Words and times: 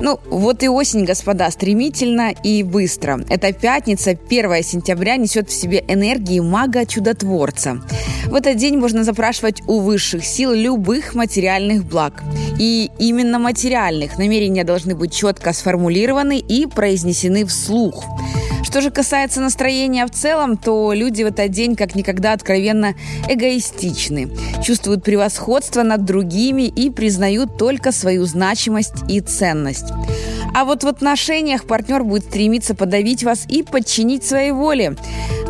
Ну, 0.00 0.18
вот 0.30 0.62
и 0.62 0.68
осень, 0.68 1.04
господа, 1.04 1.50
стремительно 1.50 2.32
и 2.42 2.62
быстро. 2.62 3.20
Эта 3.28 3.52
пятница, 3.52 4.12
1 4.12 4.62
сентября, 4.62 5.16
несет 5.16 5.50
в 5.50 5.52
себе 5.52 5.84
энергии 5.86 6.40
мага-чудотворца. 6.40 7.82
В 8.26 8.34
этот 8.34 8.56
день 8.56 8.78
можно 8.78 9.04
запрашивать 9.04 9.62
у 9.66 9.80
высших 9.80 10.24
сил 10.24 10.52
любых 10.52 11.14
материальных 11.14 11.84
благ. 11.84 12.22
И 12.58 12.90
именно 12.98 13.38
материальных 13.38 14.16
намерения 14.16 14.64
должны 14.64 14.94
быть 14.94 15.12
четко 15.12 15.52
сформулированы 15.52 16.38
и 16.38 16.66
произнесены 16.66 17.44
вслух. 17.44 18.04
Что 18.62 18.80
же 18.80 18.90
касается 18.90 19.40
настроения 19.40 20.06
в 20.06 20.10
целом, 20.10 20.56
то 20.56 20.92
люди 20.92 21.22
в 21.22 21.26
этот 21.26 21.50
день 21.50 21.76
как 21.76 21.94
никогда 21.94 22.32
откровенно 22.32 22.94
эгоистичны, 23.28 24.30
чувствуют 24.62 25.02
превосходство 25.02 25.82
над 25.82 26.04
другими 26.04 26.62
и 26.62 26.90
признают 26.90 27.56
только 27.58 27.92
свою 27.92 28.24
значимость 28.26 29.02
и 29.08 29.20
ценность. 29.20 29.92
А 30.54 30.64
вот 30.64 30.84
в 30.84 30.88
отношениях 30.88 31.64
партнер 31.64 32.02
будет 32.04 32.24
стремиться 32.24 32.74
подавить 32.74 33.22
вас 33.22 33.46
и 33.48 33.62
подчинить 33.62 34.24
своей 34.24 34.50
воле. 34.50 34.96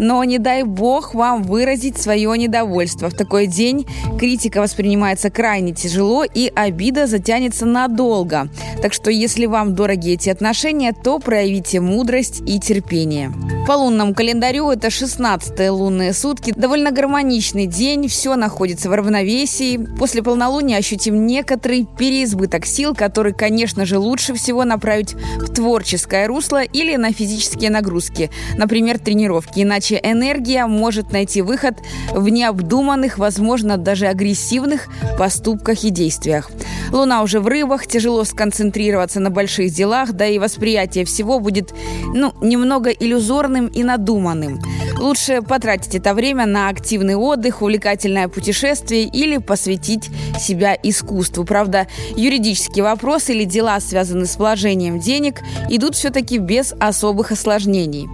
Но 0.01 0.25
не 0.25 0.39
дай 0.39 0.63
бог 0.63 1.15
вам 1.15 1.43
выразить 1.43 1.99
свое 1.99 2.37
недовольство. 2.37 3.11
В 3.11 3.15
такой 3.15 3.47
день 3.47 3.87
критика 4.19 4.63
воспринимается 4.63 5.31
крайне 5.31 5.73
тяжело 5.73 6.25
и 6.25 6.51
обида 6.55 7.07
затянется 7.07 7.67
надолго. 7.67 8.49
Так 8.81 8.95
что 8.95 9.11
если 9.11 9.45
вам 9.45 9.75
дороги 9.75 10.12
эти 10.12 10.31
отношения, 10.31 10.92
то 10.92 11.19
проявите 11.19 11.81
мудрость 11.81 12.42
и 12.47 12.59
терпение. 12.59 13.31
По 13.71 13.75
лунному 13.75 14.15
календарю 14.15 14.69
это 14.73 14.91
16 14.91 15.71
лунные 15.71 16.13
сутки. 16.13 16.53
Довольно 16.57 16.91
гармоничный 16.91 17.67
день, 17.67 18.09
все 18.09 18.35
находится 18.35 18.91
в 18.91 18.95
равновесии. 18.95 19.77
После 19.97 20.25
полнолуния 20.25 20.79
ощутим 20.79 21.25
некоторый 21.25 21.87
переизбыток 21.97 22.67
сил, 22.67 22.97
который, 22.97 23.33
конечно 23.33 23.87
же, 23.87 23.98
лучше 23.98 24.35
всего 24.35 24.65
направить 24.65 25.15
в 25.15 25.55
творческое 25.55 26.27
русло 26.27 26.65
или 26.65 26.97
на 26.97 27.13
физические 27.13 27.71
нагрузки, 27.71 28.33
например, 28.57 28.98
тренировки. 28.98 29.61
Иначе 29.61 30.01
энергия 30.03 30.67
может 30.67 31.13
найти 31.13 31.41
выход 31.41 31.77
в 32.13 32.29
необдуманных, 32.29 33.19
возможно, 33.19 33.77
даже 33.77 34.09
агрессивных 34.09 34.89
поступках 35.17 35.85
и 35.85 35.91
действиях. 35.91 36.51
Луна 36.91 37.22
уже 37.22 37.41
в 37.41 37.46
рыбах, 37.46 37.86
тяжело 37.86 38.24
сконцентрироваться 38.24 39.20
на 39.20 39.30
больших 39.30 39.72
делах, 39.72 40.12
да 40.12 40.27
и 40.27 40.38
восприятие 40.38 41.05
всего 41.05 41.38
будет, 41.38 41.72
ну, 42.14 42.33
немного 42.41 42.91
иллюзорным 42.91 43.66
и 43.66 43.83
надуманным. 43.83 44.60
Лучше 44.98 45.41
потратить 45.41 45.94
это 45.94 46.14
время 46.14 46.46
на 46.46 46.68
активный 46.68 47.14
отдых, 47.14 47.62
увлекательное 47.62 48.28
путешествие 48.28 49.05
или 49.05 49.38
посвятить 49.38 50.11
себя 50.38 50.77
искусству. 50.83 51.44
Правда, 51.44 51.86
юридические 52.16 52.84
вопросы 52.84 53.33
или 53.33 53.44
дела, 53.44 53.80
связанные 53.80 54.27
с 54.27 54.36
вложением 54.36 55.00
денег, 55.00 55.41
идут 55.68 55.94
все-таки 55.94 56.38
без 56.38 56.74
особых 56.78 57.33
осложнений. 57.33 58.08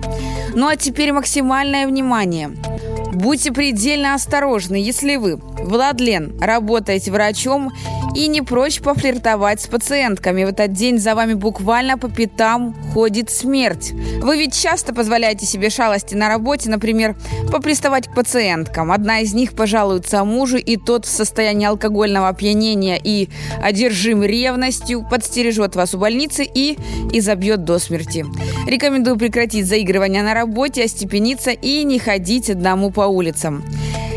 Ну 0.54 0.68
а 0.68 0.76
теперь 0.76 1.12
максимальное 1.12 1.86
внимание. 1.86 2.50
Будьте 3.12 3.50
предельно 3.50 4.14
осторожны, 4.14 4.76
если 4.76 5.16
вы, 5.16 5.36
Владлен, 5.36 6.38
работаете 6.40 7.10
врачом 7.10 7.72
и 8.16 8.28
не 8.28 8.40
прочь 8.40 8.80
пофлиртовать 8.80 9.60
с 9.60 9.66
пациентками. 9.66 10.44
В 10.44 10.48
этот 10.48 10.72
день 10.72 10.98
за 10.98 11.14
вами 11.14 11.34
буквально 11.34 11.98
по 11.98 12.08
пятам 12.08 12.74
ходит 12.94 13.30
смерть. 13.30 13.92
Вы 14.22 14.38
ведь 14.38 14.54
часто 14.54 14.94
позволяете 14.94 15.44
себе 15.44 15.68
шалости 15.68 16.14
на 16.14 16.28
работе, 16.28 16.70
например, 16.70 17.14
поприставать 17.52 18.08
к 18.08 18.14
пациенткам. 18.14 18.90
Одна 18.90 19.20
из 19.20 19.34
них 19.34 19.52
пожалуется 19.52 20.24
мужу, 20.24 20.56
и 20.56 20.78
тот 20.78 21.04
в 21.04 21.10
состоянии 21.10 21.66
алкогольного 21.66 22.28
опьянения 22.28 22.98
и 23.02 23.28
одержим 23.62 24.24
ревностью 24.24 25.06
подстережет 25.08 25.76
вас 25.76 25.94
у 25.94 25.98
больницы 25.98 26.44
и 26.44 26.78
изобьет 27.12 27.64
до 27.64 27.78
смерти. 27.78 28.24
Рекомендую 28.66 29.18
прекратить 29.18 29.66
заигрывание 29.66 30.22
на 30.22 30.32
работе, 30.32 30.84
остепениться 30.84 31.50
и 31.50 31.84
не 31.84 31.98
ходить 31.98 32.48
одному 32.48 32.90
по 32.90 33.02
улицам. 33.02 33.62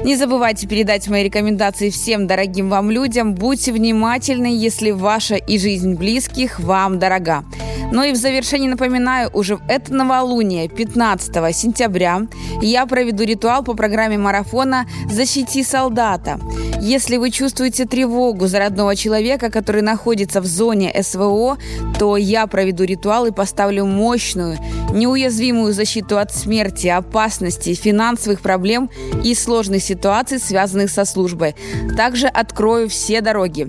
Не 0.03 0.15
забывайте 0.15 0.65
передать 0.65 1.07
мои 1.09 1.23
рекомендации 1.23 1.89
всем 1.89 2.25
дорогим 2.25 2.69
вам 2.69 2.89
людям. 2.89 3.35
Будьте 3.35 3.73
внимательны, 3.73 4.47
если 4.47 4.91
ваша 4.91 5.35
и 5.35 5.59
жизнь 5.59 5.95
близких 5.95 6.59
вам 6.59 6.99
дорога. 6.99 7.43
Ну 7.91 8.03
и 8.03 8.11
в 8.11 8.15
завершении 8.15 8.69
напоминаю, 8.69 9.29
уже 9.33 9.55
в 9.55 9.61
это 9.67 9.93
новолуние, 9.93 10.69
15 10.69 11.55
сентября, 11.55 12.21
я 12.61 12.85
проведу 12.85 13.23
ритуал 13.23 13.63
по 13.63 13.73
программе 13.73 14.17
марафона 14.17 14.85
«Защити 15.11 15.63
солдата». 15.63 16.39
Если 16.81 17.17
вы 17.17 17.31
чувствуете 17.31 17.85
тревогу 17.85 18.47
за 18.47 18.59
родного 18.59 18.95
человека, 18.95 19.49
который 19.49 19.81
находится 19.81 20.39
в 20.39 20.45
зоне 20.45 20.93
СВО, 21.03 21.57
то 21.97 22.15
я 22.15 22.47
проведу 22.47 22.83
ритуал 22.83 23.25
и 23.25 23.31
поставлю 23.31 23.85
мощную, 23.85 24.57
неуязвимую 24.93 25.73
защиту 25.73 26.19
от 26.19 26.33
смерти, 26.33 26.87
опасности, 26.87 27.73
финансовых 27.73 28.41
проблем 28.41 28.89
и 29.25 29.35
сложных 29.35 29.83
ситуаций, 29.83 30.39
связанных 30.39 30.89
со 30.89 31.05
службой. 31.05 31.55
Также 31.97 32.27
открою 32.27 32.87
все 32.87 33.21
дороги. 33.21 33.67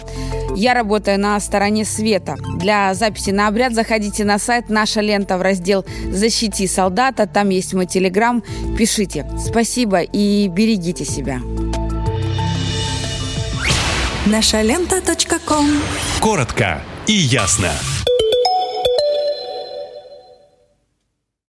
Я 0.56 0.74
работаю 0.74 1.18
на 1.18 1.38
стороне 1.40 1.84
света. 1.84 2.36
Для 2.56 2.94
записи 2.94 3.30
на 3.30 3.48
обряд 3.48 3.74
заходите 3.74 4.24
на 4.24 4.38
сайт 4.38 4.68
«Наша 4.68 5.00
лента» 5.00 5.38
в 5.38 5.42
раздел 5.42 5.84
«Защити 6.10 6.66
солдата». 6.66 7.26
Там 7.26 7.48
есть 7.50 7.74
мой 7.74 7.86
телеграм. 7.86 8.42
Пишите. 8.76 9.26
Спасибо 9.38 10.00
и 10.00 10.48
берегите 10.48 11.04
себя. 11.04 11.40
Наша 14.26 14.62
лента. 14.62 15.00
Коротко 16.20 16.82
и 17.06 17.12
ясно. 17.12 17.70